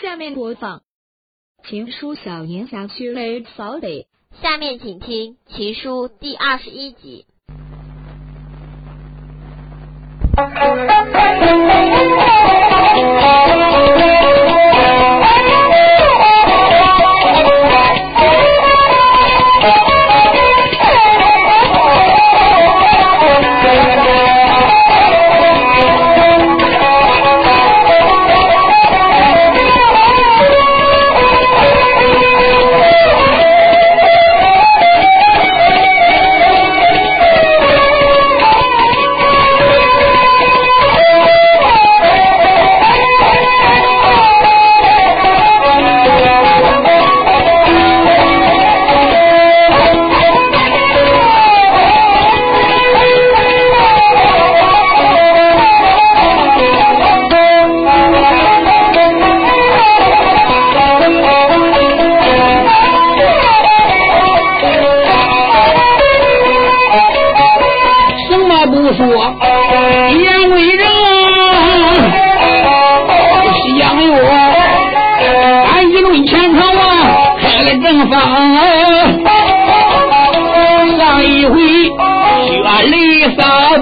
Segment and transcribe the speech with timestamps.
[0.00, 0.78] 下面播放
[1.68, 4.06] 《情书小年侠血泪扫北》，
[4.42, 7.26] 下面请听《情书》第二十一集。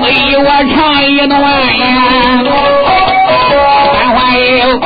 [0.08, 1.84] 给，我唱一段呀。
[3.92, 4.80] 咱还有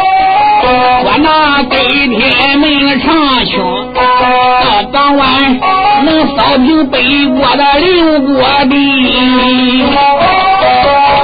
[1.04, 1.76] 我拿北
[2.08, 2.64] 天门
[3.00, 3.52] 唱曲，
[3.94, 5.60] 到当晚
[6.04, 8.72] 能扫平北国的六国地。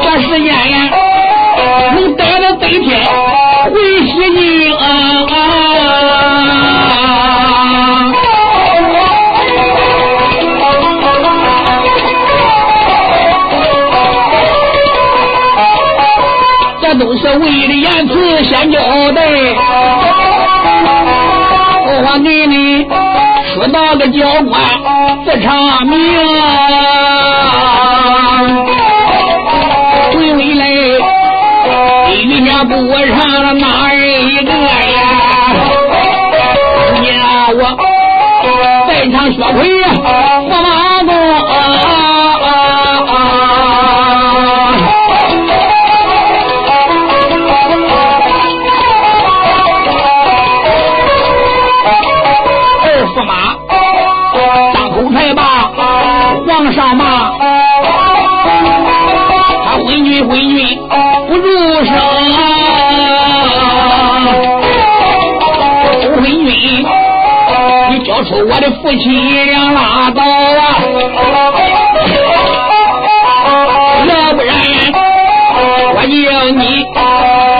[0.02, 0.76] 这时间呀，
[1.94, 3.00] 能带着北天
[17.18, 18.78] 是为了言辞先交
[19.12, 19.20] 代。
[21.84, 22.84] 我皇给你
[23.54, 24.60] 说到个教官
[25.24, 25.96] 自长命，
[30.12, 30.62] 回回来，
[32.12, 32.70] 一家不
[33.06, 34.98] 上了哪一个呀？
[37.00, 37.24] 你让
[37.56, 37.60] 我
[38.86, 39.87] 在场学会驸
[61.78, 61.94] 不入声。
[66.02, 66.84] 周昏君，
[67.90, 70.60] 你交出我的父亲两拉倒啊！
[74.08, 74.50] 要不然
[75.94, 76.06] 我叫
[76.50, 76.60] 你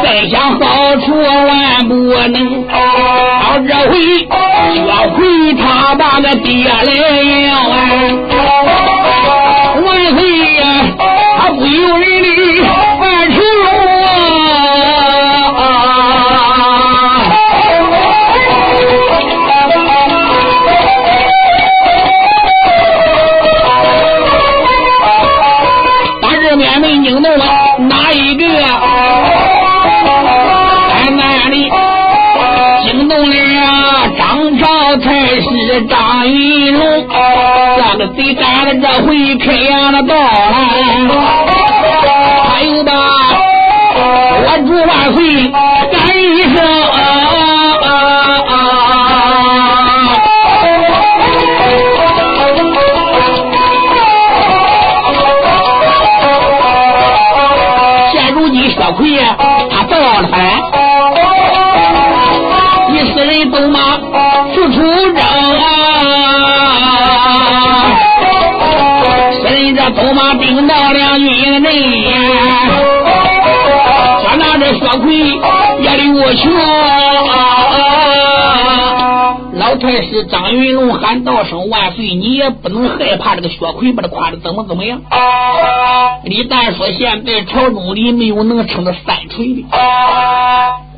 [0.03, 0.63] 再想好
[0.97, 1.95] 处万不
[2.29, 2.37] 能。
[2.67, 2.75] 到
[3.67, 5.17] 这回学会
[5.55, 6.73] 他把个爹来
[7.47, 7.73] 要啊！
[38.19, 40.19] 这个贼赶了这回开阳的道来，
[42.49, 42.93] 他又把
[43.95, 46.57] 我祝万岁赶一声
[46.91, 46.99] 啊
[47.85, 47.87] 啊
[48.49, 48.53] 啊！
[58.13, 59.37] 现如今薛奎呀，
[59.71, 60.37] 他造了反，
[62.91, 63.79] 你四人都马
[64.53, 65.15] 四出征
[69.91, 72.21] 走马兵到两军内呀，
[74.21, 75.17] 说那这薛奎
[75.83, 76.51] 也溜球
[77.31, 77.35] 啊！
[79.55, 85.01] 老太师张云龙喊道声万岁，你也不能害怕这个薛奎把他夸的怎么怎么样。
[86.25, 89.65] 李旦说：“现在朝中里没有能称得三锤的。”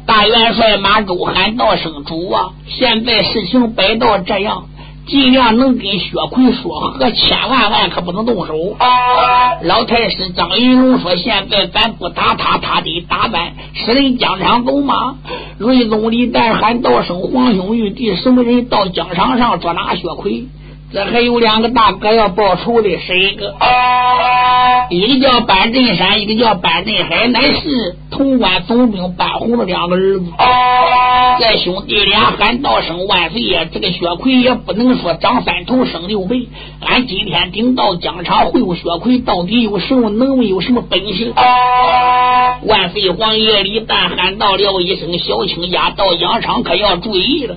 [0.06, 2.50] 大元帅马周喊道声主啊！
[2.66, 4.64] 现在事情摆到这样，
[5.10, 8.54] 尽量能跟薛奎说和，千万万可不能动手。
[9.62, 13.52] 老太师张云龙说：“现在咱不打他，他得打咱。
[13.74, 15.16] 使人疆场走马。”
[15.58, 20.46] 瑞宗李旦喊道声：“皇兄玉帝，什么人到疆场上捉拿薛奎？”
[20.92, 23.54] 这还有两个大哥要报仇的，是一个？
[24.90, 30.24] 一个叫板镇山，一个叫板镇海，乃是潼关总兵板红的两个儿子。
[31.38, 33.64] 这兄弟俩喊道声万岁呀！
[33.72, 36.48] 这个薛奎也不能说长三头生六臂，
[36.84, 41.32] 俺今天顶到疆场会晤薛奎，到底有什么能有什么本事？
[42.62, 47.54] 万岁皇爷李旦喊到了一声：“小青家到疆场可要注意了！”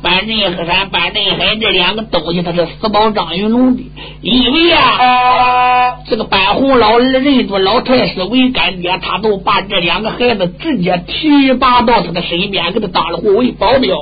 [0.00, 3.82] 板镇河山、板镇海这两个东西，他是死保张云龙的，
[4.20, 13.96] 因为啊，这个白红老二认住老太师为干爹，他都把这两个孩子直接提拔到他的身边，给他当了护卫保镖。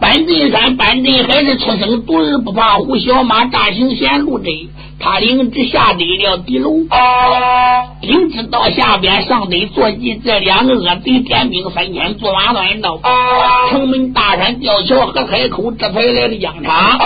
[0.00, 4.52] 班振山、板镇海是出生独儿不怕虎，小马大行贤路真。
[4.98, 6.70] 他领旨下得了敌楼，
[8.00, 12.98] 领旨到下边上得坐骑，这两个恶贼点兵三千，坐马乱道。
[13.70, 16.98] 城门大山吊桥和海口，这才来了疆场。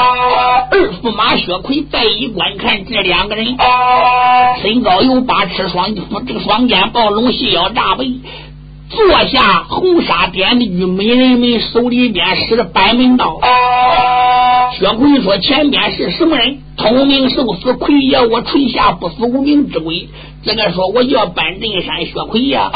[0.71, 3.57] 二驸马薛奎再一观看这两个人，
[4.63, 8.13] 身高有八尺，双这个双肩抱龙，细腰大背。
[8.91, 13.39] 坐下红纱点的玉美人们手里边使着板门刀。
[14.79, 16.59] 薛奎说：“前边是什么人？
[16.77, 20.09] 通名受死，奎爷我垂下不死无名之鬼。
[20.45, 22.71] 这个说我叫班镇山薛奎呀。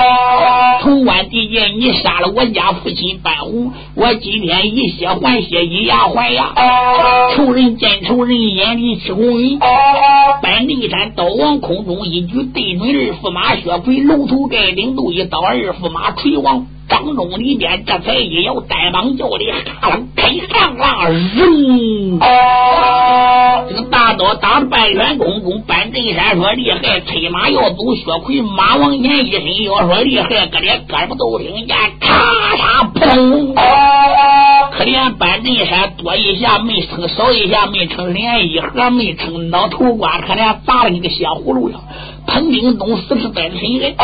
[0.83, 6.53] 潼关地界，你杀了我家父亲班红，我今天以血还血，以牙还牙。
[7.37, 9.61] 仇人见仇人，眼里起红云。
[9.61, 22.19] 班镇山刀往空中一举，对准二驸马薛奎，龙头盖顶都一刀，二驸马垂往。”当中里边，这才一摇单膀叫的，哈啷开上浪扔，
[23.69, 33.55] 这个大刀打的半圆空中，半阵山说厉害，催马要走，薛奎马往前一伸，要说厉害，搁连胳膊都听见咔嚓砰，
[34.73, 41.81] 可怜半阵山多一下没撑，少一下没撑，连一盒没撑，脑头瓜可怜砸了你个血葫芦样。
[42.33, 43.95] 彭定东死是在身人，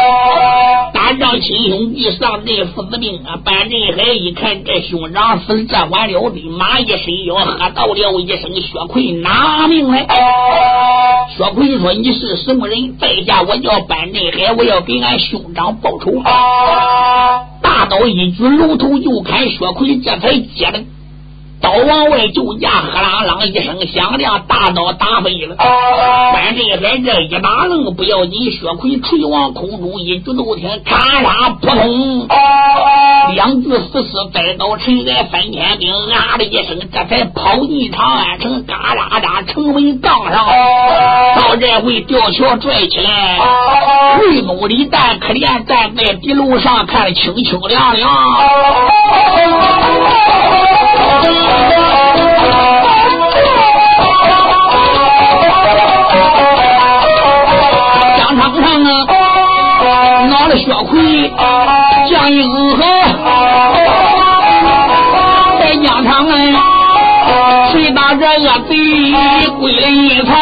[0.92, 3.40] 打仗亲兄弟上阵父子兵啊！
[3.42, 10.06] 班振海一看这兄长死这完了的，马一伸腰喝道了一声：“薛奎拿命来！”
[11.38, 12.98] 薛奎说：“你是什么人？
[12.98, 16.12] 在下我叫班振海，我要给俺兄长报仇。”
[17.62, 20.80] 大刀一举，龙头就砍薛奎，这才接了。
[21.68, 25.54] 刀往外就架，啷啷一声响亮，大刀打飞了。
[25.56, 32.26] 关震海这一打愣不要紧，薛奎锤往空中一举都听咔嚓扑通，
[33.34, 40.46] 两具死尸栽倒尘埃，三千兵啊的一声，这才跑进长安城，嘎啦啦城门杠上，
[41.36, 43.38] 到这回吊桥拽起来，
[44.20, 48.08] 魏公李旦可怜站在地楼上看清清亮亮。
[68.38, 68.74] 谁打这恶贼
[69.58, 70.32] 归阴曹？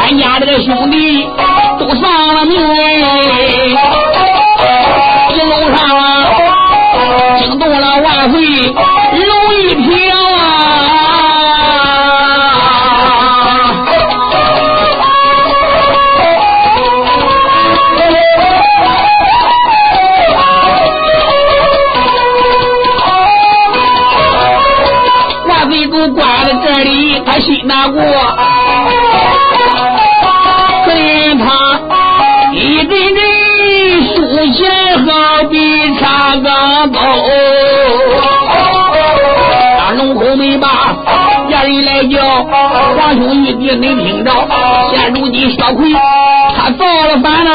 [0.00, 1.28] 俺家这个兄弟
[42.50, 44.30] 皇兄玉帝您听着。
[44.90, 47.50] 现如今小奎他造了反了，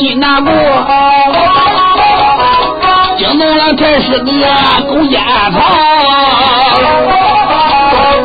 [0.00, 0.50] 心难过，
[3.18, 4.32] 惊动了太师个
[4.88, 5.20] 狗奸
[5.52, 5.60] 曹。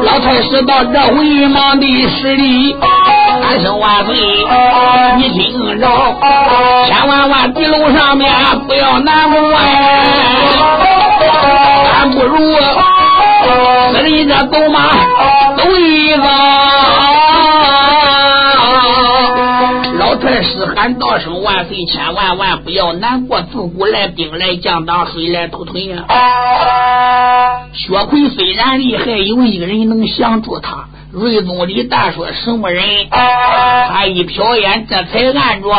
[0.03, 2.77] 老太师到这回忙的施礼，
[3.44, 4.15] 喊声万岁，
[5.17, 5.86] 你听着，
[6.88, 8.32] 千万万地楼上面
[8.65, 9.65] 不要难过哎，
[11.91, 12.55] 还不如
[13.91, 14.79] 私人这走马
[15.58, 17.25] 走一遭。
[20.75, 26.03] 太师喊道声万岁，千万万不要难过，自古来兵来将挡，水来土屯呀。
[27.74, 30.86] 薛奎虽然厉害，有一个人能降住他。
[31.12, 33.08] 瑞宗李旦说什么人？
[33.10, 35.70] 他一瞟眼，这才按住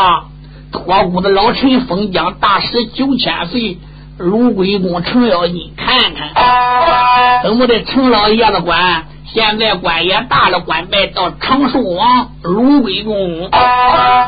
[0.73, 3.77] 托孤的老臣封疆大使九千岁
[4.17, 7.85] 卢龟公程咬金看看，怎么的？
[7.85, 9.05] 程老爷子官
[9.37, 13.51] 现在官也大了，官拜到长寿王卢龟公，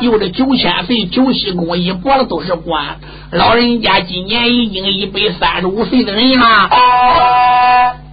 [0.01, 2.99] 又这九千岁九西公一脖子都是官，
[3.31, 6.69] 老人家今年已经一百三十五岁的人了。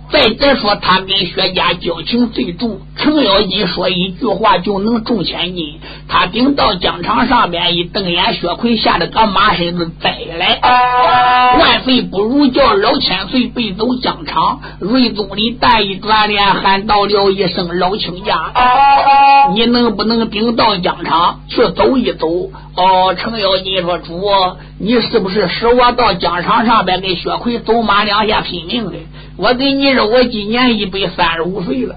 [0.08, 2.80] 再者说，他跟薛家交情最重。
[2.96, 5.80] 程咬金说一句话就能中千金。
[6.08, 10.60] 他顶到疆场上边一瞪眼，薛奎吓得个马身子栽来。
[11.58, 14.60] 万岁不如叫老千岁背走疆场。
[14.78, 18.52] 瑞宗里但一转脸喊道了一声：“老亲家，
[19.54, 22.28] 你能不能顶到疆场去走一走？”
[22.76, 24.20] 哦，程咬金说：“主，
[24.78, 28.98] 你是不是使我到疆场上边跟薛奎走马两下拼命的？”
[29.38, 31.94] 我跟你说，我今年一百三十五岁了。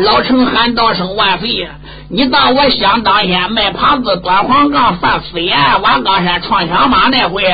[0.00, 1.68] 老程喊道声万岁！
[2.08, 7.44] 你当我想当先卖耙子、端黄杠、犯死言、瓦岗山闯响马那回，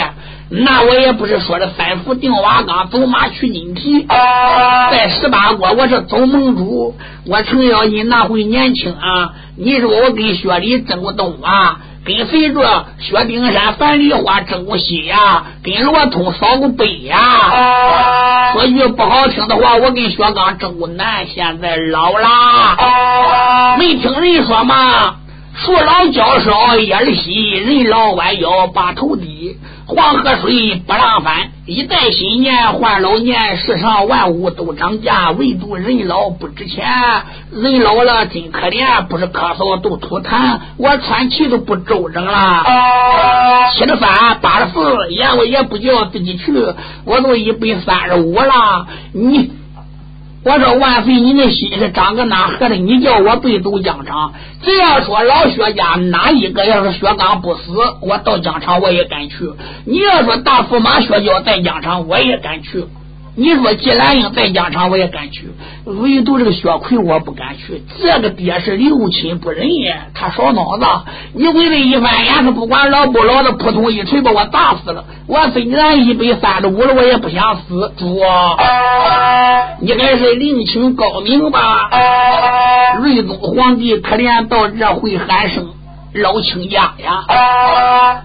[0.50, 4.06] 那我也不是说的三伏定瓦岗，走马取金蹄。
[4.90, 6.94] 在十八国，我是走盟主。
[7.26, 11.80] 我程咬金那回年轻啊，你说我跟薛礼争过东啊？
[12.04, 18.50] 跟随着薛丁山、樊梨花争过西呀，跟罗通扫过北呀。
[18.52, 23.76] 说句不好听的话，我跟薛刚争过南，现在老啦。
[23.78, 25.16] 没听人说吗？
[25.54, 29.56] 树老脚少叶儿稀，人老弯腰把头低。
[29.86, 33.56] 黄河水不浪翻，一代新年换老年。
[33.58, 36.86] 世上万物都涨价，唯独人老不值钱。
[37.50, 40.58] 人老了真可怜，不是咳嗽都吐痰。
[40.78, 42.64] 我喘气都不周正了。
[43.74, 46.52] 七十三八十四，言我也不叫自己去，
[47.04, 48.86] 我都一百三十五了。
[49.12, 49.50] 你。
[50.44, 52.74] 我说万岁，你那心是长个哪合的？
[52.74, 54.32] 你叫我背走疆场，
[54.62, 59.52] 只要说老薛家哪一个要是薛刚不死，我到疆场我也敢去。
[59.86, 62.84] 你要说大驸马薛娇在疆场，我也敢去。
[63.34, 65.44] 你说季兰英在疆场，我也敢去；
[65.86, 67.82] 唯独这个薛奎，我不敢去。
[67.98, 70.84] 这个爹是六亲不认呀，他少脑子。
[71.32, 75.06] 你为了一翻眼，他不管老不老的，扑通一锤把我打死了。
[75.26, 77.92] 我虽然一百三十五了，我也不想死。
[77.96, 78.20] 主，
[79.80, 81.88] 你还是另请高明吧？
[83.00, 85.70] 睿宗皇帝可怜到这会喊声。
[86.14, 87.24] 老亲家呀，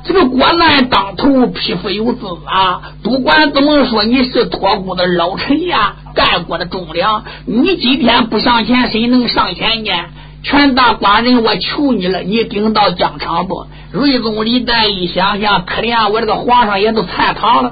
[0.03, 2.81] 这个国难当头，匹夫有责啊！
[3.01, 9.91] 不管怎么说，你是托孤的老臣呀，干过的忠良，你今天不上前，谁能上前呢？
[10.43, 13.65] 全大官人，我求你了，你顶到疆场不？
[13.93, 17.71] 瑞宗李旦一想想，可怜我这个皇上也都参堂了。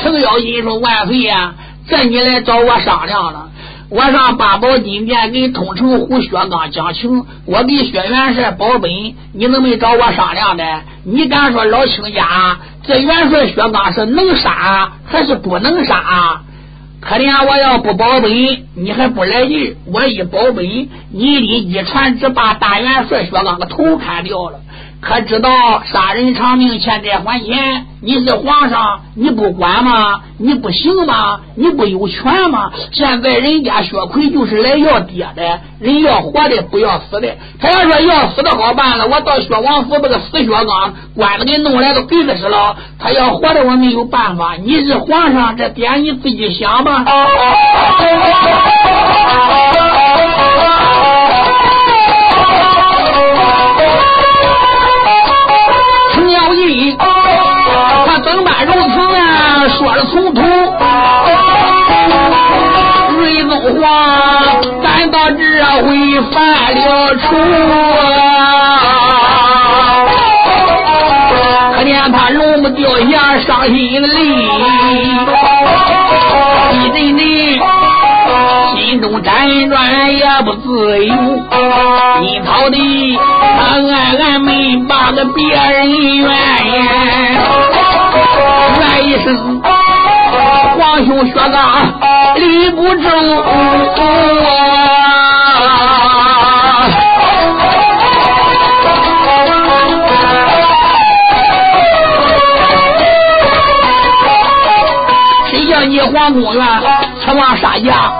[0.00, 1.54] 程咬金说：“万岁呀，
[1.86, 3.50] 这你来找我商量了。”
[3.90, 8.90] 我上八宝金殿给通城胡薛刚讲情，我给薛元帅保本，
[9.32, 10.62] 你能没找我商量的？
[11.04, 16.42] 你敢说老亲家，这元帅薛刚是能杀还是不能杀？
[17.00, 18.30] 可怜我要不保本，
[18.74, 20.66] 你还不来劲；我一保本，
[21.10, 24.60] 你立即传旨把大元帅薛刚个头砍掉了。
[25.00, 25.50] 可知道
[25.84, 27.86] 杀人偿命，欠债还钱？
[28.00, 30.20] 你是皇上，你不管吗？
[30.38, 31.40] 你不行吗？
[31.56, 32.72] 你不有权吗？
[32.92, 37.36] 现在人家薛奎就是来要爹的，人要活的，不要死的。
[37.60, 42.76] 他要说要死的好办了，我到薛王府把个死薛刚管子给弄来都给他死了。
[42.98, 44.54] 他要活的，我没有办法。
[44.60, 47.04] 你是皇上，这点你自己想吧。
[58.06, 59.22] 他怎般如此啊？
[59.68, 60.40] 说的从头，
[63.18, 63.82] 瑞宗皇
[64.82, 65.40] 感到这
[65.82, 65.88] 回
[66.32, 66.36] 犯
[66.74, 67.26] 了错
[68.48, 68.76] 啊！
[71.76, 74.08] 可怜他容不掉下伤心泪，
[76.72, 77.20] 一阵阵
[78.78, 81.14] 心中辗转也不自由，
[82.20, 83.18] 你跑的
[83.58, 86.30] 他暗暗没把个别人怨。
[88.78, 89.60] 怨一声，
[90.78, 91.56] 皇兄薛刚
[92.36, 93.04] 理不正
[105.88, 106.64] 你皇宫院
[107.24, 108.12] 此王杀驾？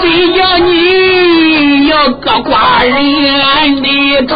[0.00, 3.86] 谁叫你要割寡人的
[4.26, 4.34] 头。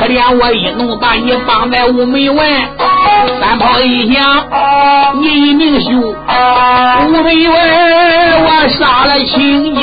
[0.00, 2.44] 可怜我一怒把你绑在屋门外，
[3.40, 4.22] 三炮一响，
[5.20, 5.88] 你一命休。
[5.96, 7.56] 屋门外
[8.44, 9.80] 我杀了亲家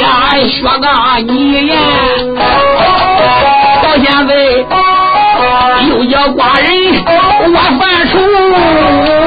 [0.48, 1.75] 薛刚你呀，
[3.82, 4.32] 到现在
[5.91, 9.21] 又叫寡人我犯愁。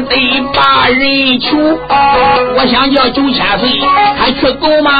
[0.00, 1.56] 得把人求，
[2.56, 3.68] 我想叫九千岁，
[4.18, 4.90] 他去走吗？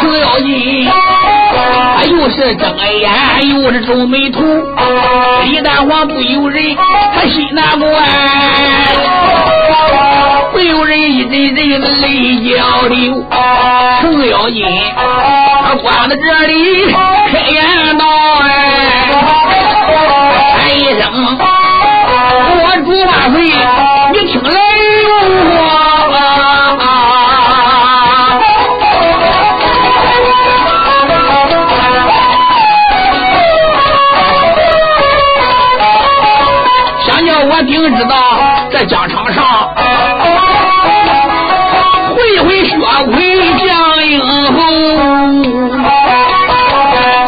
[0.00, 0.88] 程咬金，
[1.96, 3.10] 他又是睁眼
[3.48, 4.40] 又是皱眉头。
[5.44, 6.76] 李丹皇不由人，
[7.14, 7.88] 他心难过。
[10.52, 13.24] 不由人一阵阵的泪交流。
[14.00, 14.64] 程咬金，
[15.64, 16.92] 他关在这里
[17.32, 18.04] 开言道
[18.42, 18.48] ：“哎，
[20.56, 21.38] 喊一声。”
[22.86, 23.42] 万岁！
[24.12, 24.50] 你听来
[25.02, 25.10] 哟！
[37.04, 38.14] 想叫我定知道
[38.70, 39.74] 这疆场上
[42.14, 44.56] 会会血魁将英雄。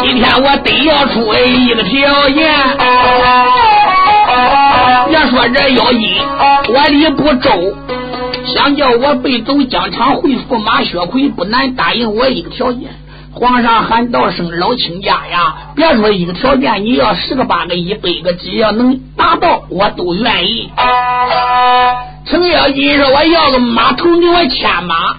[0.02, 2.48] 今天我得要出一个条件。
[5.38, 6.16] 我这妖精
[6.74, 7.48] 我理不周，
[8.52, 12.90] 想叫我背走疆场回驸马薛奎，不难答应我一个条件。
[13.32, 20.72] 皇上喊道声老亲家呀，别说一个条件，你要十个八个一百个，只要能达到，我都愿意。
[22.26, 25.14] 程咬金说：“我要个马头，给我牵马。”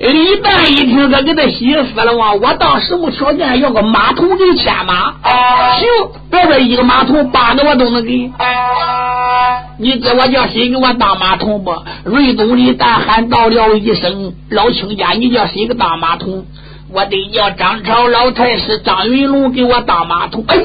[0.00, 2.32] 李旦一听，他给他喜死了哇！
[2.32, 5.14] 我当什么条件要个马头给牵马？
[5.78, 5.86] 行，
[6.28, 8.32] 别说一个马头，八个我都能给。
[9.82, 11.72] 你知我叫谁给我当马桶不？
[12.04, 16.44] 瑞东李旦喊到了一声：“老亲家，你叫谁给当马桶？”
[16.92, 20.44] 我得叫张朝老太师张云龙给我当马桶。
[20.48, 20.62] 哎呦！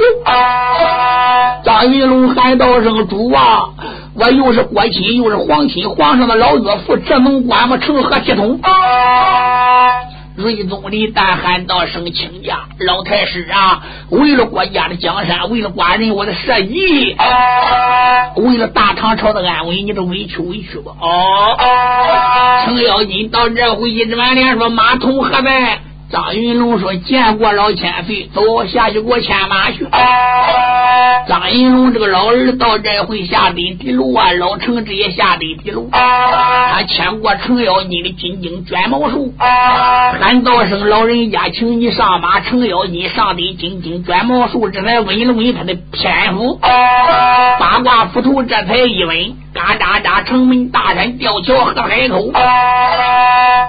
[1.63, 3.69] 张云龙喊道声：“主啊！”
[4.19, 7.77] 我又是国亲又是皇亲，皇上的老岳父，这能管吗？
[7.77, 8.59] 成何体统？
[10.35, 17.15] 瑞宗李旦喊道声请假，老太师啊，为了国家的江山，为了寡人我的社稷，
[18.35, 20.91] 为了大唐朝的安危，你都委屈委屈吧。
[20.99, 21.57] 哦，
[22.65, 25.79] 程咬金到这回一转脸说：“马童何在？”
[26.11, 29.87] 张云龙说：“见过老千岁，走下去给我牵马去。”
[31.27, 35.89] 张云龙这个老儿到这回下得的路啊，老程这也下得的路。
[35.91, 49.35] 他牵过程咬金的金睛卷毛兽，喊道声：“老人家，请你上马。”程咬金上得金睛卷毛兽，这才稳了稳他的篇幅，八卦斧头这才一稳。
[49.55, 52.29] 嘎喳喳，城门大山吊桥和海口，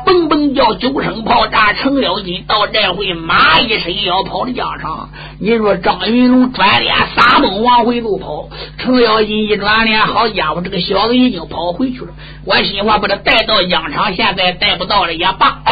[0.05, 5.09] 嘣嘣叫九声炮炸，程咬金到这回马一伸腰跑到江上。
[5.41, 12.09] 你说张云龙转脸撒蹦往回头跑，程咬金一转脸，好家伙，这个小子已经跑回去了。
[12.45, 15.63] 我心话把他带到疆场，现在带不到了也罢。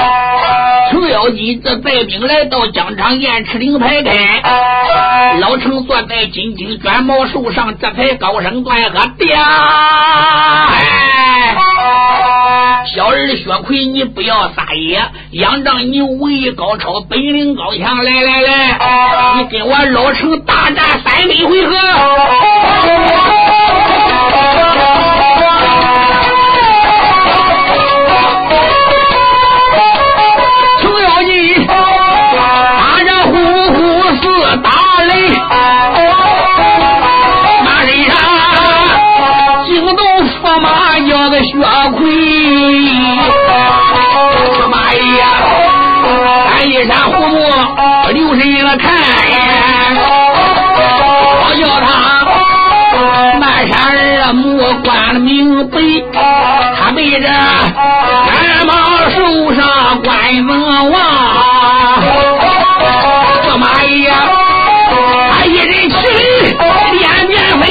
[0.90, 4.43] 程咬金这带兵来到疆场，雁翅灵排开，
[5.40, 9.35] 老程坐在金睛卷毛兽上，这才高声断喝：“爹！”
[10.75, 11.57] 哎，
[12.87, 15.01] 小儿薛奎，你不要撒野！
[15.31, 18.79] 仰仗你武艺高超，本领高强，来来来，
[19.38, 21.75] 你跟我老成大战三百回合。
[48.77, 49.39] 看呀，
[51.41, 51.87] 我叫他
[53.39, 53.75] 漫山
[54.25, 55.81] 二目关了明白，
[56.79, 58.73] 他背着三马
[59.11, 60.95] 树上关文王，
[63.45, 64.11] 驸马爷
[65.31, 65.95] 他一人骑
[66.93, 67.65] 连绵飞，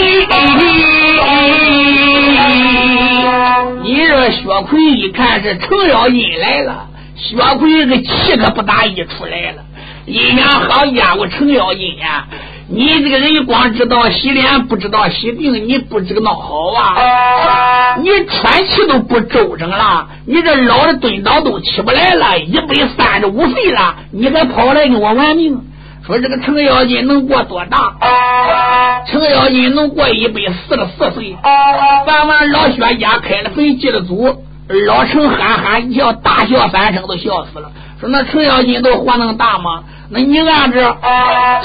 [3.81, 4.39] 你这薛
[4.69, 9.62] 奎一看是程咬金来了，薛奎个气可不打一出来了。
[10.05, 12.27] 阴阳好家伙，程咬金呀！
[12.67, 17.95] 你这个人光知道洗脸，不知道洗腚，你不知道好啊！
[18.01, 25.61] 你喘气都不周正了，你这老的蹲倒都起不来了，一百三十五岁了，你还跑来跟我玩命？
[26.05, 27.95] 说这个程咬金能过多大？
[29.07, 31.37] 程咬金能过一百四十四岁。
[32.05, 34.43] 咱们老薛家开了坟祭了祖，
[34.85, 37.71] 老程哈哈一笑，大笑三声，都笑死了。
[38.09, 39.83] 那程咬金都活能大吗？
[40.09, 40.97] 那你按这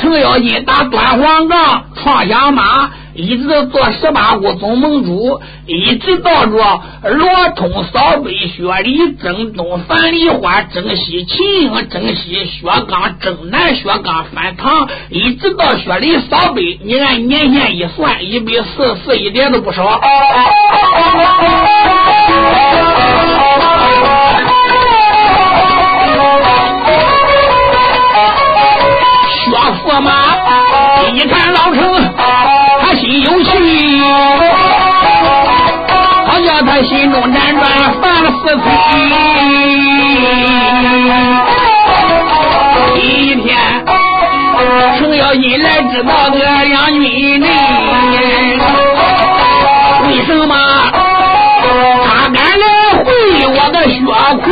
[0.01, 6.57] 程咬金打端黄杠创响马，一直做十八股总盟主，一直到着
[7.03, 20.01] 罗通扫北薛礼征东樊梨花征西秦英征西薛刚征南薛刚反唐，一直到薛礼扫北，你按年限一算，一百四十四，一点都不少。
[29.61, 30.13] 我驸马
[31.13, 31.81] 一看老程，
[32.81, 33.51] 他心有气，
[36.27, 37.69] 好叫他心中辗转
[38.01, 38.05] 烦
[38.39, 38.63] 思忒。
[42.95, 43.59] 一天，
[44.99, 47.49] 程咬金来知道个两军内，
[50.07, 50.55] 为什么
[52.07, 52.65] 他敢来
[53.03, 53.07] 会
[53.57, 53.97] 我的薛
[54.45, 54.47] 奎？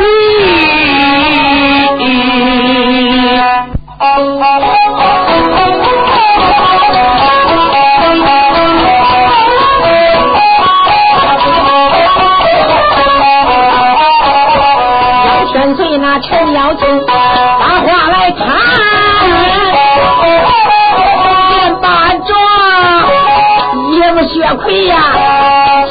[24.57, 24.97] 亏呀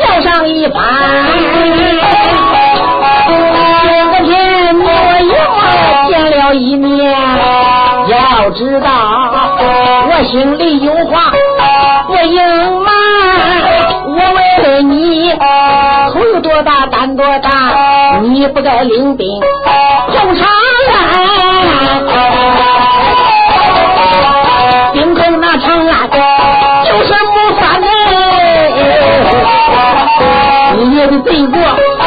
[0.03, 0.83] 叫上一番。
[3.27, 4.87] 这天我
[5.21, 5.33] 又
[6.09, 7.13] 见了一面，
[8.07, 8.89] 要知道
[10.09, 11.31] 我心里有话
[12.07, 12.37] 不隐
[12.81, 12.89] 瞒，
[14.07, 15.33] 我问你
[16.13, 19.27] 头有多大胆多大，你不该领兵。
[20.11, 20.64] 长安，
[31.07, 32.04] 的罪过。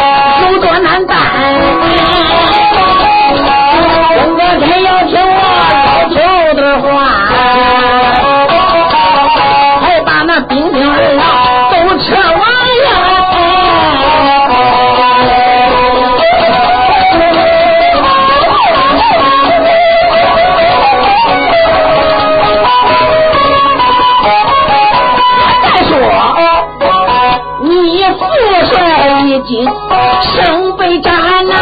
[29.48, 31.10] 今生被斩
[31.46, 31.54] 呐，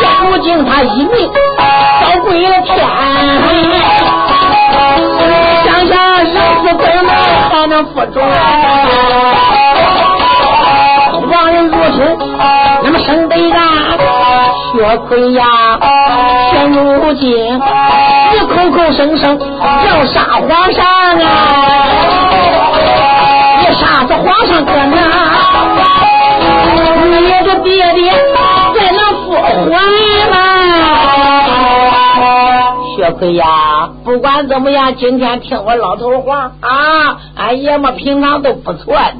[0.00, 1.30] 现如今他一命
[2.02, 2.76] 早归了天。
[5.64, 5.94] 想想
[6.26, 7.14] 生死困难
[7.50, 8.20] 还能负重，
[11.30, 12.18] 亡人如此，
[12.82, 13.60] 那么生被斩，
[14.72, 15.44] 血亏呀！
[16.50, 17.30] 现如今
[18.32, 21.24] 你口口声声要杀皇上啊！
[23.60, 25.29] 你杀死皇上可能？
[27.50, 28.12] 你的爹爹
[28.74, 29.40] 再能复活
[30.30, 30.36] 吗？
[32.96, 39.14] 薛奎呀，不管怎么样，今天听我老头话啊，俺爷们平常都不错的。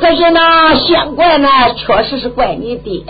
[0.00, 0.40] 可是呢，
[0.76, 3.02] 先怪呢，确实是怪你爹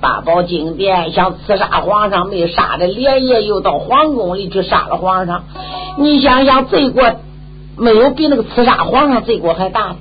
[0.00, 5.44] 八宝金殿想刺杀皇上，没杀的，连夜又到皇宫里去杀了皇上。
[5.96, 7.04] 你想想，罪过
[7.78, 9.96] 没有比那个刺杀皇上罪过还大的。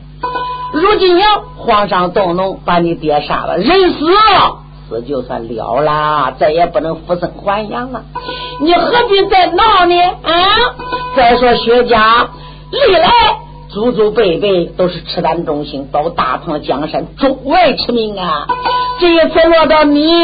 [0.74, 4.58] 如今呀，皇上动怒把你爹杀了，人死了，
[4.90, 8.02] 死就算了了，再也不能复生还阳了。
[8.60, 9.96] 你何必再闹呢？
[10.24, 10.34] 啊！
[11.16, 12.28] 再说薛家
[12.72, 13.10] 历来
[13.70, 18.48] 祖祖辈辈都是赤胆忠心，保大唐江山，中外驰名啊。
[19.00, 20.24] 这一次落到你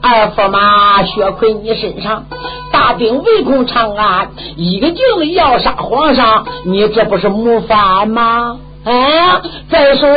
[0.00, 2.26] 二驸马薛奎你身上，
[2.70, 8.58] 大兵围攻长安，一个劲要杀皇上，你这不是谋反吗？
[8.84, 10.08] 啊，再说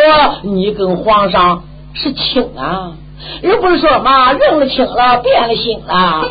[0.43, 2.93] 你跟皇上是亲啊，
[3.41, 6.23] 人不是说嘛，认了亲了，变了心了。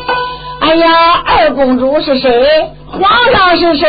[0.61, 2.69] 哎呀，二公主是谁？
[2.85, 3.01] 皇
[3.33, 3.87] 上是谁？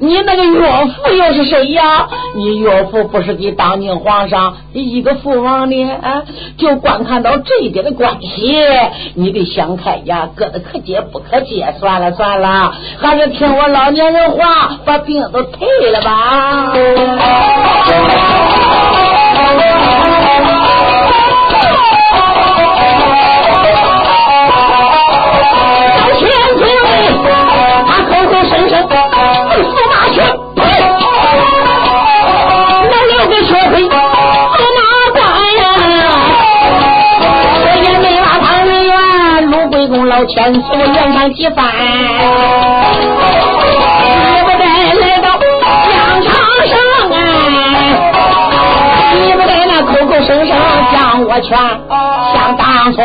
[0.00, 2.08] 你那个岳父又是谁呀？
[2.34, 5.90] 你岳父不是给当今皇上一个父王呢？
[6.02, 6.22] 啊，
[6.56, 8.56] 就光看到这一点的关系，
[9.14, 11.74] 你得想开呀，搁的可接不可接？
[11.78, 16.72] 算了算了，还是听我老年人话，把病都退了吧。
[32.90, 34.80] 老两个社会多拿
[35.12, 35.16] 官
[35.56, 35.62] 呀！
[37.62, 38.92] 我也没拉他恩呀。
[39.40, 41.64] 卢桂公老千错，原上几翻。
[44.02, 44.08] 你
[44.42, 44.64] 不该
[45.00, 46.26] 来到疆场
[46.66, 46.72] 上
[47.12, 47.14] 啊！
[49.14, 50.50] 你不该那口口声声
[50.92, 51.50] 讲我劝，
[52.34, 52.96] 想当初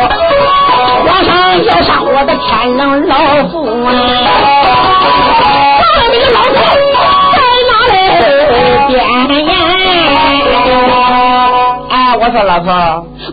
[1.08, 1.30] 皇上
[1.66, 3.14] 要杀我的天冷老
[3.50, 3.54] 夫
[3.86, 3.90] 啊！
[5.80, 6.60] 放你老头！
[8.92, 9.56] 里边
[11.90, 12.72] 哎，我说老头。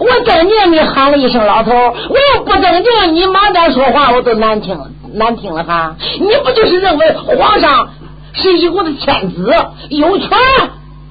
[0.01, 4.79] 我正念你喊了一声老头，我要不正经，你忙点说话我都难听
[5.15, 5.97] 难听了哈。
[6.21, 7.91] 你不就是认为皇上
[8.35, 9.55] 是一国的天子，
[9.91, 10.29] 有权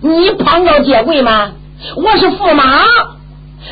[0.02, 1.52] 你攀高借贵吗？
[1.96, 2.64] 我是驸马，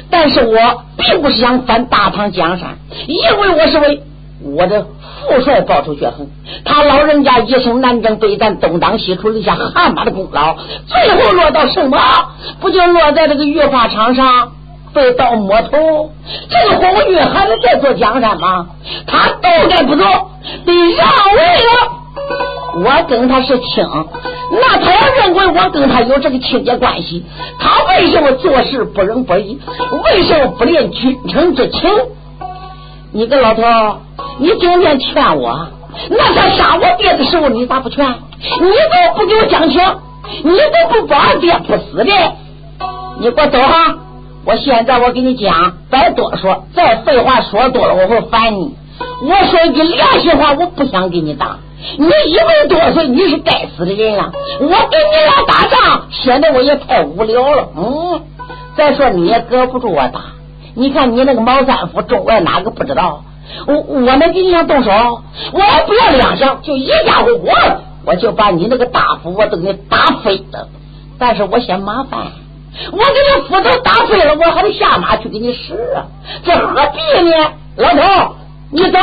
[0.10, 4.04] 但是我并不是想翻大唐江山，因为我是为
[4.44, 4.86] 我的
[5.28, 6.30] 父帅报仇雪恨。
[6.64, 10.56] 他老人家一生南征北战，东挡西出，立下汗马的功劳，
[10.88, 11.98] 最后落到什么？
[12.62, 14.52] 不就落在这个御花场上？
[14.94, 16.12] 被刀摸头，
[16.50, 18.68] 这个红玉还能再做江山吗？
[19.06, 20.06] 他都该不走，
[20.66, 21.92] 得让位了。
[22.78, 23.86] 我跟他是亲，
[24.52, 27.26] 那他要认为我跟他有这个亲家关系，
[27.60, 29.60] 他为什么做事不仁不义？
[30.06, 31.90] 为什么不练君臣之情？
[33.15, 33.62] 你个老头，
[34.39, 35.69] 你今天劝我，
[36.10, 38.06] 那他杀我爹的时候你咋不劝？
[38.06, 39.82] 你都不给我讲情，
[40.43, 42.13] 你都不把爹不死的，
[43.21, 43.95] 你给我走哈！
[44.43, 48.75] 我现在我跟你讲，再多说，再废话说多了，我会烦你。
[49.21, 51.60] 我说一句良心话，我不想跟你打。
[51.97, 54.34] 你一百多岁，你是该死的人了。
[54.60, 57.69] 我跟你俩打仗，显得我也太无聊了。
[57.78, 58.21] 嗯，
[58.75, 60.35] 再说你也搁不住我打。
[60.76, 63.24] 你看你那个毛三夫，中外哪个不知道？
[63.68, 64.92] 我我能给你俩动手？
[65.54, 67.54] 我不要两下，就一家伙我，
[68.06, 70.68] 我就把你那个大斧我都给你打飞了。
[71.18, 72.20] 但是我嫌麻烦。
[72.92, 76.08] 我给你斧头打飞了，我还得下马去给你使啊！
[76.44, 77.54] 这何必呢？
[77.78, 78.36] 老头，
[78.72, 79.00] 你走。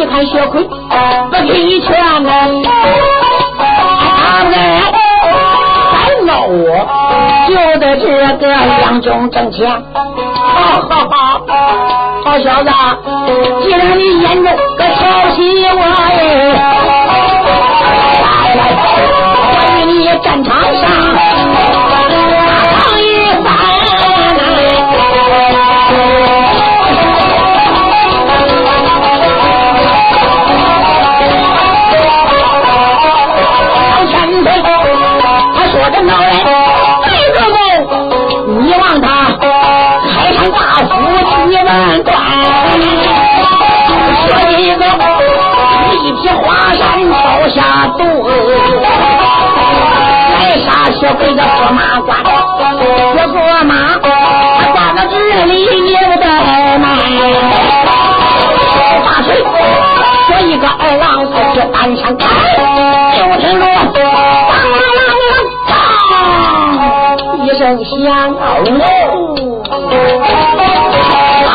[0.00, 2.30] 一看血亏，不给劝呢。
[4.16, 4.54] 他们
[5.92, 6.64] 还闹我，
[7.46, 8.06] 就在这
[8.38, 9.70] 个两中挣钱。
[9.92, 11.42] 好好好。
[12.24, 12.70] 好小子，
[13.62, 14.44] 既然你眼中
[14.78, 15.38] 个调戏
[15.74, 16.08] 我哎，
[18.22, 18.60] 来来，
[19.52, 20.82] 我与你战场上
[41.70, 42.02] 斧
[44.50, 45.10] 几万贯。
[47.50, 47.62] 下
[47.98, 48.04] 毒，
[50.38, 50.68] 来杀
[51.00, 52.08] 小鬼子驸马官，
[53.16, 55.12] 这驸马他挂到这
[55.46, 55.50] 里
[55.90, 56.24] 有的
[56.78, 56.84] 卖，
[59.04, 59.28] 大锤
[60.28, 62.22] 说一个二郎在这单上开，
[63.16, 65.74] 就听着当啷啷
[67.26, 67.90] 当一声响，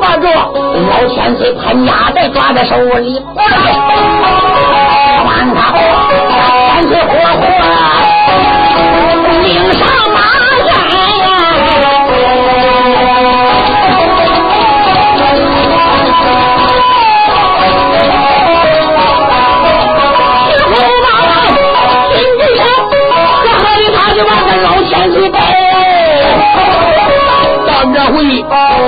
[0.00, 3.24] 抱住老千岁潘家的抓在手里，
[5.26, 5.76] 万好
[6.74, 8.05] 千岁活活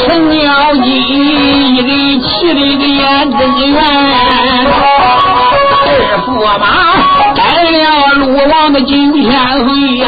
[0.00, 1.90] 陈鸟一一给
[2.20, 3.38] 气的个眼睁
[3.70, 3.76] 圆，
[5.84, 5.86] 二
[6.26, 6.64] 驸马
[7.34, 7.38] 带
[7.70, 9.24] 了鲁王的金天
[9.66, 10.06] 岁呀，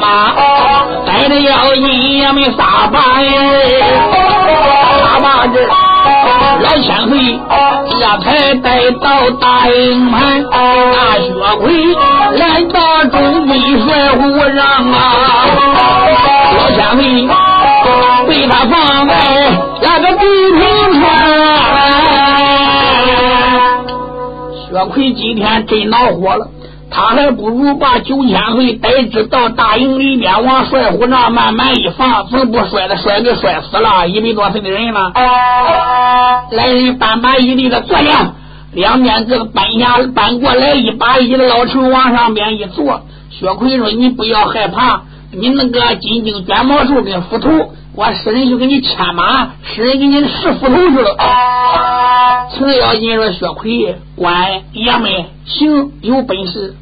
[0.00, 0.32] 马
[1.04, 1.86] 官们，二驸马。
[2.16, 3.28] 爷们撒把耶，
[5.00, 5.54] 撒把子，
[6.62, 7.12] 老千岁
[7.88, 10.12] 这才带到大营门，
[10.50, 11.28] 大薛
[11.60, 11.64] 奎
[12.36, 13.54] 来到中兵
[13.86, 14.20] 帅府
[14.56, 14.58] 上
[14.92, 14.96] 啊，
[16.56, 17.02] 老千岁
[18.26, 19.12] 被他放在
[19.82, 20.60] 那个地平
[21.00, 21.04] 川，
[24.56, 26.48] 薛奎今天真恼火了。
[26.98, 34.08] 他还不如把九千岁带至到大营里面，往帅府那慢慢一放，从不摔的摔给摔死了？
[34.08, 35.12] 一百多岁的人了。
[36.52, 38.32] 来人搬把椅的坐下，
[38.72, 43.02] 两边这个搬下搬过来一把椅子老陈往上边一坐。
[43.28, 47.50] 薛奎说：“你不要害怕，你那个金睛卷毛兽跟斧头，
[47.94, 51.14] 我使人去给你牵马，使人给你试斧头去了。”
[52.56, 56.74] 程咬金说：“薛奎，官爷们行，有本事。”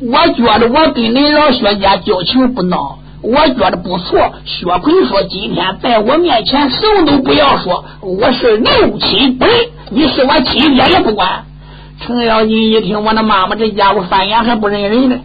[0.00, 4.32] 我觉得我跟恁老薛家交情不孬，我觉得不错。
[4.44, 9.54] 薛奎说：“今天在我面前什么都不要说，我是六亲不认，
[9.90, 11.44] 你是我亲爹也不管。”
[12.00, 15.20] 程咬金一听，我的妈妈这家伙翻眼还不认人呢。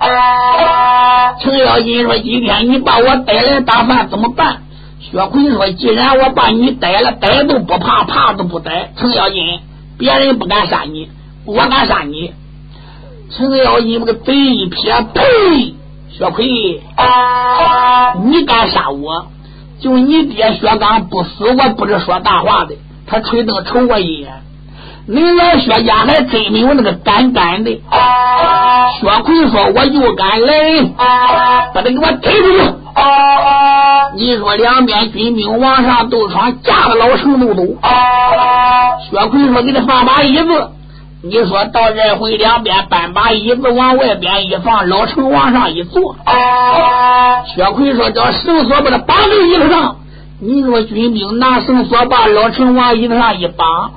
[1.40, 4.62] 程咬金说：“今天你把我逮来打饭怎么办？”
[5.02, 8.92] 薛奎说：“既然我把你逮了，逮都不怕，怕都不逮。
[8.96, 9.60] 程咬金，
[9.98, 11.10] 别人不敢杀你，
[11.46, 12.34] 我敢杀你。”
[13.38, 15.76] 程咬金那个嘴一撇，呸！
[16.10, 16.82] 薛奎，
[18.26, 19.28] 你敢杀我？
[19.80, 22.74] 就你爹薛刚不死，我不是说大话的。
[23.06, 24.42] 他吹灯瞅我一眼，
[25.08, 27.70] 恁老薛家还真没有那个胆敢的。
[29.00, 30.84] 薛奎说：“我就敢来，
[31.74, 32.64] 把他给我推出去。”
[34.18, 37.62] 你说两边军兵往上斗闯，架着老城都走。
[39.12, 40.72] 薛奎说：“给他放把椅子。”
[41.30, 46.16] 你说到这回两边搬把椅子往外边一放，老程往上一坐。
[47.54, 49.98] 薛奎说：“叫绳索把他绑在椅子上。”
[50.40, 53.92] 你说军兵拿绳索把老程往椅子上一绑，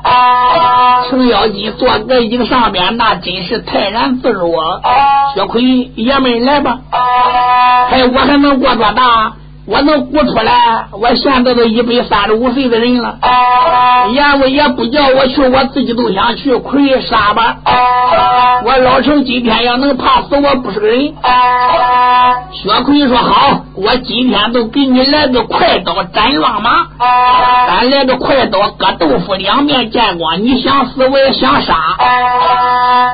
[1.11, 4.81] 程咬金坐在椅子上边，那真是泰然自若。
[5.35, 5.63] 薛奎
[5.95, 6.79] 爷们来吧，
[7.91, 9.35] 还我还能过多大？
[9.71, 13.19] 我能活出来，我现在都一百三十五岁的人了。
[14.13, 16.57] 阎王爷不叫我去，我自己都想去。
[16.57, 17.59] 亏杀吧！
[18.65, 21.15] 我老程今天要能怕死，我不是个人。
[22.53, 26.89] 薛奎说好，我今天都给你来个快刀斩乱麻，
[27.69, 30.43] 咱来个快刀割豆腐，两面见光。
[30.43, 31.77] 你想死，我也想杀。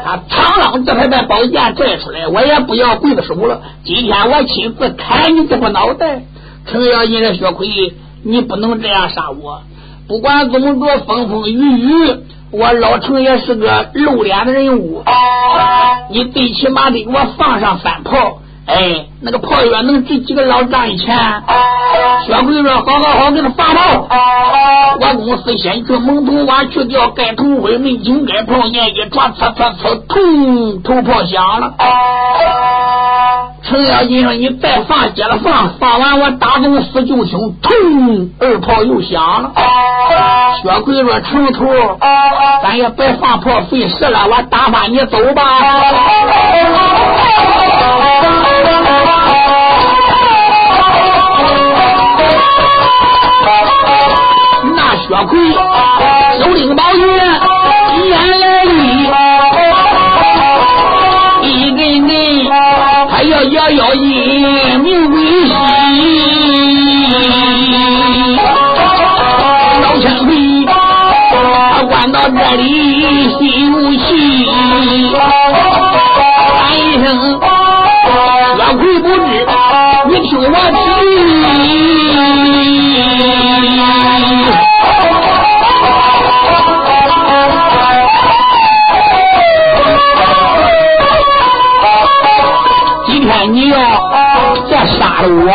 [0.07, 3.61] 他苍狼这才把宝剑拽出来，我也不要刽子手了。
[3.85, 6.23] 今天我亲自砍你这个脑袋。
[6.67, 9.63] 程咬金的薛奎，你不能这样杀我！
[10.09, 12.17] 不管怎么着，风风雨雨，
[12.51, 15.03] 我老程也是个露脸的人物。
[16.11, 21.17] 你最起码得给我放上三炮，哎，那个炮药能值几个老丈人钱？
[22.27, 24.09] 薛奎说：“好好好，给他放炮！
[25.01, 31.75] 我公司先去蒙头洼去掉盖头灰，没井盖炮眼一抓，呲呲呲，通，头炮响了。”
[33.63, 39.53] 程咬金说：“你再放，接着放，放完我打中死就听，砰，二炮又响了。”
[40.63, 41.67] 薛奎说：“程头，
[42.63, 45.43] 咱也别放炮费事了，我打发你走吧。”
[54.77, 57.03] 那薛奎手领宝剑，
[63.37, 65.46] 他要摇摇印，名为
[95.47, 95.53] 我，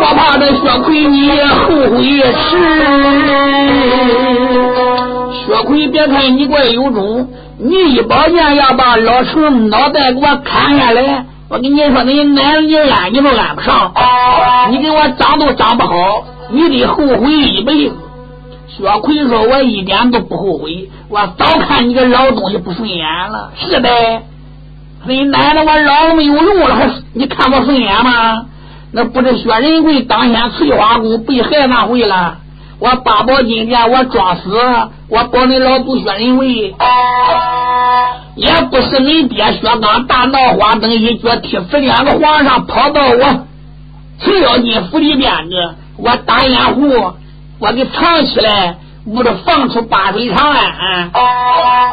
[0.00, 1.98] 我怕这薛奎你后悔
[2.32, 2.56] 迟。
[5.44, 7.28] 薛奎，别看你怪有种，
[7.58, 13.92] 你一宝剑要把老程脑袋给我砍下来，我跟你说，你奶你安你都安不上，
[14.70, 17.96] 你给我长都长不好，你得后悔一辈子。
[18.68, 23.52] 薛奎说：“我一点都不后悔，我早看你个老东西不顺眼了。
[23.56, 24.22] 是呗，
[25.06, 28.46] 你奶奶，我老了没有用了，还你看我顺眼吗？
[28.92, 32.38] 那不是薛仁贵当先翠花宫被害那回了。
[32.78, 34.50] 我八宝金殿，我装死，
[35.08, 36.74] 我保你老祖薛仁贵，
[38.36, 43.46] 也不是你爹薛刚大闹花灯一脚踢死两个皇上，跑到我
[44.20, 47.12] 程咬金府里边个，我打掩护，
[47.58, 48.76] 我给藏起来，
[49.06, 51.10] 屋里放出八水长安。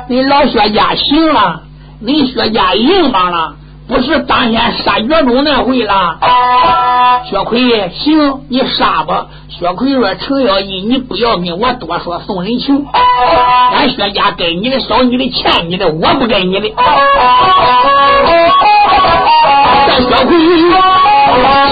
[0.10, 1.64] 你老薛家行了，
[2.06, 3.56] 你薛家赢吧了。
[3.86, 6.18] 不是当天杀岳中那回了，
[7.30, 9.28] 薛奎行，你杀吧。
[9.50, 12.86] 薛奎说：“程咬金，你不要跟我多说，送人情。
[13.74, 16.70] 俺薛家给你的少，你的欠你的，我不给你的。”
[19.88, 20.32] 这薛奎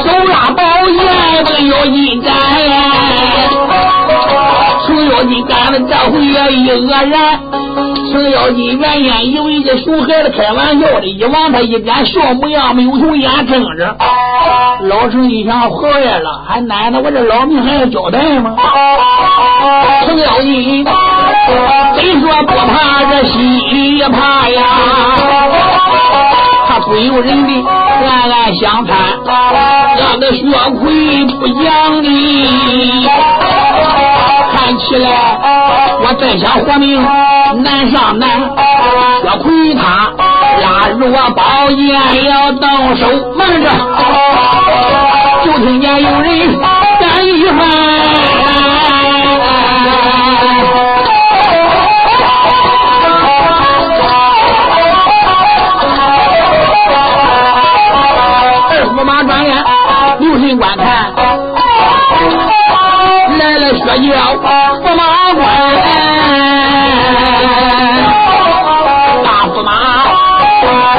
[0.04, 2.34] 手拉宝剑，程咬金斩。
[4.86, 7.40] 程咬金干了这回也一愕然。
[8.12, 13.98] 程咬金原先以为这熊孩子开玩笑的，一望他一脸笑模样，没有从眼睁着。
[14.82, 18.56] 老程一想，活来了，还奶奶，我这老命还要交代吗？
[20.06, 20.86] 程咬金
[21.96, 24.62] 虽说不怕，这心也怕呀。
[26.68, 28.98] 他不由人的暗暗想叹，
[29.98, 30.44] 让这薛
[30.80, 32.10] 奎不讲理。
[34.78, 35.10] 起来，
[36.04, 37.02] 我再想活命
[37.64, 38.30] 难上难。
[39.22, 40.12] 薛奎他
[40.62, 43.06] 拉住我宝剑要动手，
[43.36, 43.70] 慢着，
[45.46, 46.60] 就听见有人
[47.00, 47.60] 干一喊
[63.94, 65.44] ：“这叫驸马官，
[69.22, 69.70] 大驸马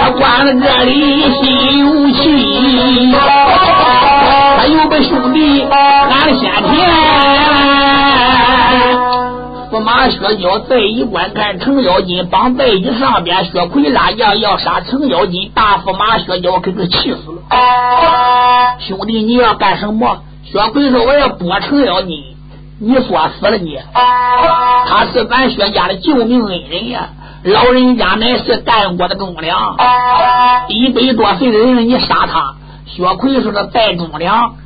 [0.02, 0.92] 他关在这里
[1.32, 3.14] 心有气，
[4.58, 6.70] 他有个兄弟喊先田，
[9.70, 17.40] 驸马薛娇再一观看，程咬金绑在椅上边，薛奎拉要要杀程咬金，大驸马薛娇给他气死了。
[18.80, 20.18] 兄弟，你要干什么？
[20.44, 22.22] 薛奎说：“我要剥程咬金。”
[22.84, 23.78] 你说死了你，
[24.88, 27.10] 他是咱薛家的救命恩人呀！
[27.44, 29.76] 老人家乃是干过的忠良，
[30.66, 32.56] 一百多岁的人你杀他，
[32.86, 34.56] 薛奎说的再忠良，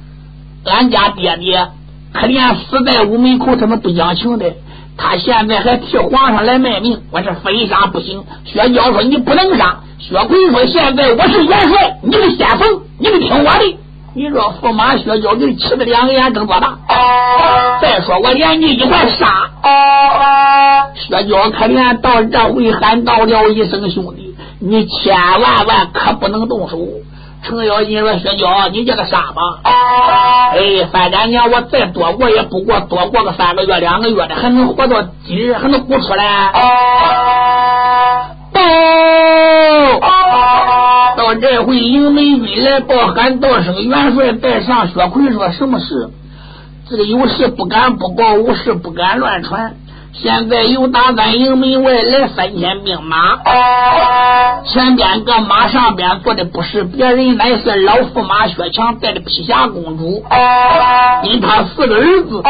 [0.64, 1.68] 俺家爹爹
[2.14, 4.50] 可怜死在屋门口，他们不讲情的，
[4.96, 8.24] 他现在还替皇上来卖命，我是非杀不行。
[8.46, 13.78] 薛娇说你不能杀，薛奎说现在我是元帅，你们先锋，你们听我的。
[14.16, 16.78] 你说驸马薛娇给气的两个眼睁多大？
[17.82, 19.50] 再说我连你一块杀，
[20.94, 26.78] 薛娇可怜到这回喊到了一声兄弟，你千万万可不能动手。
[27.42, 29.60] 程咬金说薛娇，你这个傻吧。
[30.54, 36.24] 哎，反正娘我再多过也不过多过个三个月两个月的，还能活到今日，还能活出来。
[41.26, 44.86] 到这回，营门军来报喊道声元帅带上。
[44.86, 46.10] 薛奎说：“什么事？
[46.88, 49.74] 这个有事不敢不报，无事不敢乱传。
[50.12, 53.38] 现在又打咱营门外来三千兵马，
[54.66, 60.24] 前边个马上边坐的不是别人，乃是老驸马薛强带的披霞公主，
[61.24, 62.40] 因他四个儿子，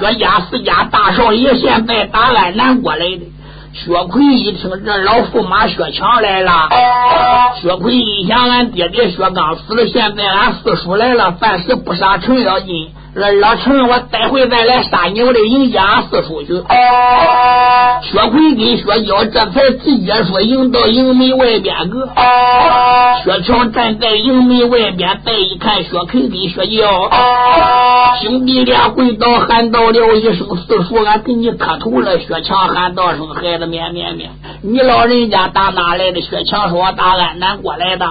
[0.00, 3.20] 薛家四家大少爷现在打安南国来的。”
[3.72, 6.52] 薛奎一听这老驸马薛强来了，
[7.60, 12.90] 薛奎一想，俺爹爹薛刚死了，现在俺四叔来了，暂时不杀程咬金。
[13.14, 16.52] 老程，我待会再来杀你，我得迎接俺四叔去。
[18.02, 22.08] 薛奎跟薛娇这才直接说迎到营门外边个。
[23.24, 27.10] 薛强站在营门外边，再一看薛奎跟薛娇，
[28.22, 34.30] 兄弟俩跪倒喊道了一声：“四叔，俺给你磕头了。”薛强喊道声：“孩子，免免免，
[34.62, 38.06] 你老人家打哪来的？”薛强说：“我打安南过来的。”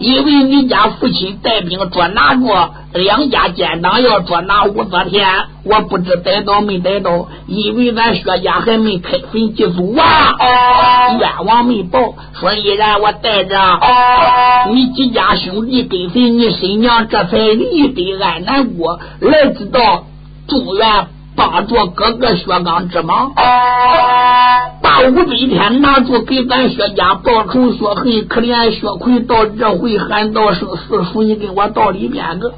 [0.00, 3.48] 因为你家父亲带兵捉拿着两家。
[3.48, 5.28] 奸党要捉拿武则天，
[5.64, 12.14] 我不知逮到没逮到，因为咱薛家还没开坟祭祖啊，冤枉没报。
[12.40, 13.58] 说依然我带着
[14.72, 20.06] 你几家兄弟跟随你新娘，这才离得安南国，来知道
[20.48, 21.08] 中原。
[21.40, 23.32] 帮着哥哥薛刚之忙，
[24.82, 32.52] 把武则天拿住给咱薛家报仇雪恨，可怜薛奎到这回喊道声四叔，你给我到里边个。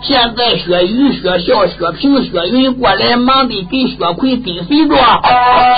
[0.00, 4.96] 现在薛雨、薛孝、薛平、薛云过来，忙的给薛奎跟随着，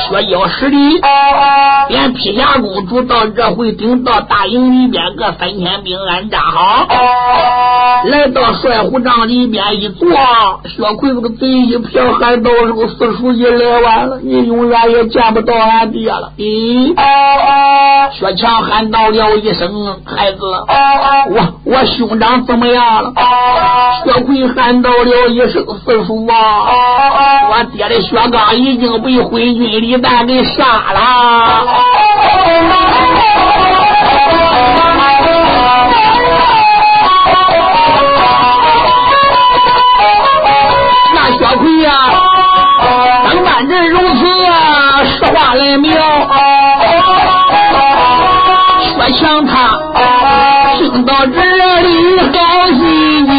[0.09, 1.01] 薛娇使礼，
[1.89, 6.87] 连披霞公主到这回顶到大营里边，个三千兵安扎好，
[8.05, 10.09] 来到帅虎帐里边一坐，
[10.69, 11.80] 薛奎这个嘴一。
[11.93, 16.33] 小喊道：“这个四叔，也来晚了，你永远也见见不到俺爹了。
[16.39, 16.95] 咦，
[18.13, 20.39] 薛强喊道了一声：“孩子，
[21.31, 23.13] 我我兄长怎么样了？”
[24.05, 26.35] 薛奎喊道了一声：“四叔啊，
[27.51, 31.01] 我爹的薛刚已经被昏君李旦给杀了。”
[45.71, 45.87] 实话来描。
[48.83, 49.53] 薛强他
[50.79, 51.33] 听到这
[51.83, 51.89] 里
[52.33, 53.33] 好心焦，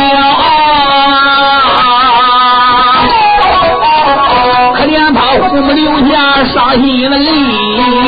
[4.75, 5.19] 可怜他
[5.49, 5.79] 父母留
[6.09, 6.11] 下
[6.45, 8.00] 伤心的泪。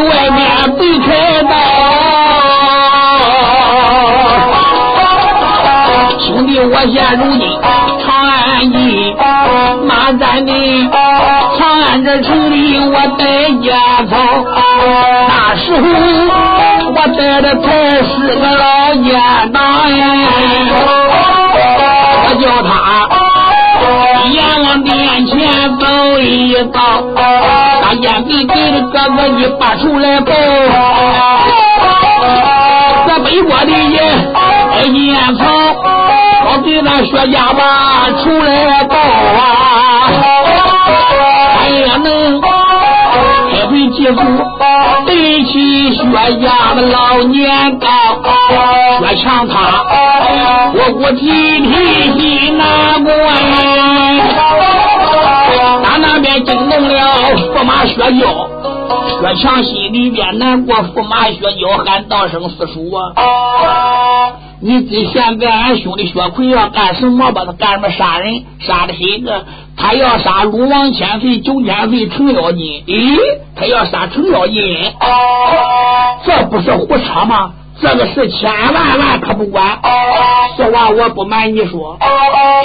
[0.00, 0.46] 外面
[0.76, 1.50] 被开刀。
[6.20, 7.42] 兄弟，我现如今
[8.04, 8.76] 长安境，
[9.86, 10.52] 马占的
[11.58, 12.54] 长安这城里
[12.86, 13.24] 我带
[13.64, 13.68] 家
[14.10, 14.12] 草，
[15.28, 15.82] 那时候
[16.94, 17.66] 我带的才
[18.02, 19.08] 是个老奸
[19.52, 19.56] 党
[19.96, 20.00] 呀，
[21.54, 22.70] 我叫他
[24.30, 25.36] 阎王殿前
[25.78, 25.84] 走
[26.24, 26.78] 一遭，
[27.82, 30.32] 把烟给给的哥哥你拔出来报，
[33.06, 33.96] 这北国的人
[34.72, 35.44] 哎烟草。
[36.50, 39.40] 我给那薛家吧出来报啊，
[41.60, 42.46] 俺也能开
[43.66, 44.20] 会祭祖，
[45.04, 46.00] 对起薛
[46.40, 47.86] 家的老年高，
[49.00, 49.52] 薛强他
[50.72, 51.70] 我我提提
[52.18, 52.64] 心难
[53.04, 53.12] 关，
[56.40, 58.48] 惊动了驸马薛娇。
[59.20, 63.12] 薛强心里边难过，驸马薛娇喊道声四叔啊。
[64.60, 67.44] 你知现在俺兄弟薛奎要干什么吧？
[67.46, 68.44] 他干什么杀人？
[68.58, 69.44] 杀的谁个？
[69.76, 72.82] 他要杀鲁王千岁、九千岁、程咬金。
[72.86, 73.18] 咦，
[73.54, 74.76] 他要杀程咬金？
[76.24, 77.52] 这不是胡扯吗？
[77.80, 79.78] 这个事千万万可不管。
[80.56, 81.96] 实话我不瞒你说，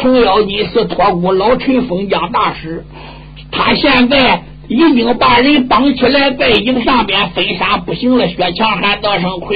[0.01, 2.83] 程咬金是托孤老陈封疆大使，
[3.55, 8.27] 他现在已经把人绑起来，在营上边分沙不行了。
[8.27, 9.49] 雪强喊道声亏。